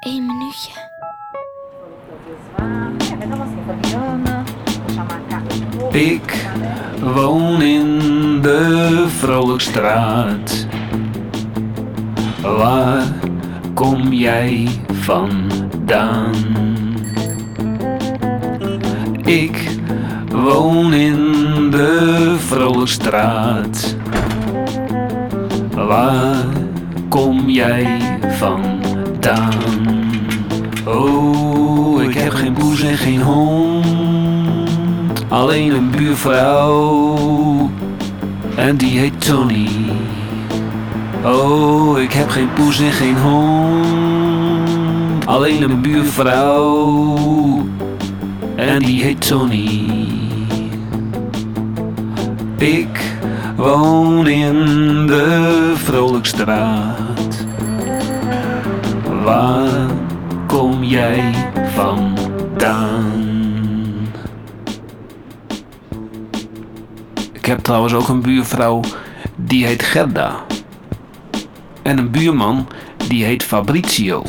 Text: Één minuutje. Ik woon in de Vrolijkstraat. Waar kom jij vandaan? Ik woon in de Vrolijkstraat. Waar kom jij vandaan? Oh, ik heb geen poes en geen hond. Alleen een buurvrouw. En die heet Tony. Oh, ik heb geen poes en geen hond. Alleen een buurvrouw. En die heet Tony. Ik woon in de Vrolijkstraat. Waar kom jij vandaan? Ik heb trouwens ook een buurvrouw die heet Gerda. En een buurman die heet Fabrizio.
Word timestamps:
Één 0.00 0.26
minuutje. 0.26 0.72
Ik 5.92 6.46
woon 7.00 7.62
in 7.62 7.98
de 8.42 9.04
Vrolijkstraat. 9.08 10.66
Waar 12.42 13.06
kom 13.74 14.12
jij 14.12 14.68
vandaan? 14.92 16.34
Ik 19.24 19.78
woon 20.32 20.92
in 20.92 21.16
de 21.70 22.34
Vrolijkstraat. 22.38 23.96
Waar 25.74 26.44
kom 27.08 27.48
jij 27.48 28.00
vandaan? 28.20 28.93
Oh, 30.84 32.02
ik 32.02 32.14
heb 32.14 32.32
geen 32.32 32.52
poes 32.52 32.82
en 32.82 32.96
geen 32.96 33.22
hond. 33.22 33.86
Alleen 35.28 35.74
een 35.74 35.90
buurvrouw. 35.90 37.70
En 38.56 38.76
die 38.76 38.98
heet 38.98 39.26
Tony. 39.26 39.68
Oh, 41.24 42.00
ik 42.00 42.12
heb 42.12 42.28
geen 42.28 42.52
poes 42.52 42.80
en 42.80 42.92
geen 42.92 43.16
hond. 43.16 44.68
Alleen 45.26 45.62
een 45.62 45.80
buurvrouw. 45.80 47.16
En 48.56 48.78
die 48.78 49.02
heet 49.02 49.26
Tony. 49.26 49.80
Ik 52.56 53.16
woon 53.56 54.26
in 54.26 54.66
de 55.06 55.72
Vrolijkstraat. 55.76 57.13
Waar 59.24 59.90
kom 60.46 60.82
jij 60.82 61.34
vandaan? 61.74 63.12
Ik 67.32 67.46
heb 67.46 67.58
trouwens 67.58 67.94
ook 67.94 68.08
een 68.08 68.22
buurvrouw 68.22 68.80
die 69.36 69.66
heet 69.66 69.82
Gerda. 69.82 70.44
En 71.82 71.98
een 71.98 72.10
buurman 72.10 72.68
die 73.08 73.24
heet 73.24 73.42
Fabrizio. 73.42 74.22